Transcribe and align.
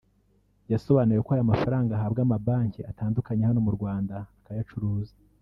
yasobanuye 0.71 1.19
ko 1.25 1.29
aya 1.35 1.49
mafaranga 1.51 1.91
ahabwa 1.93 2.19
amabanki 2.23 2.79
atandukanye 2.91 3.43
hano 3.49 3.59
mu 3.65 3.71
Rwanda 3.77 4.15
akayacuruza 4.37 5.13